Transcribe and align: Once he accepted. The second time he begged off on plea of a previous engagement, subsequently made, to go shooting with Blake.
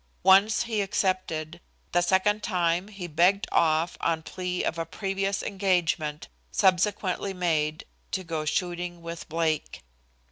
Once 0.23 0.63
he 0.63 0.81
accepted. 0.81 1.61
The 1.91 2.01
second 2.01 2.41
time 2.41 2.87
he 2.87 3.05
begged 3.05 3.45
off 3.51 3.99
on 4.01 4.23
plea 4.23 4.63
of 4.63 4.79
a 4.79 4.85
previous 4.87 5.43
engagement, 5.43 6.27
subsequently 6.51 7.35
made, 7.35 7.85
to 8.09 8.23
go 8.23 8.43
shooting 8.43 9.03
with 9.03 9.29
Blake. 9.29 9.83